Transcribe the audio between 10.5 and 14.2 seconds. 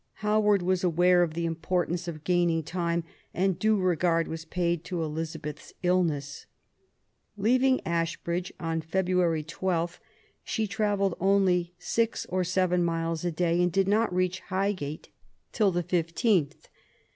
travelled only six or seven miles a day, and did not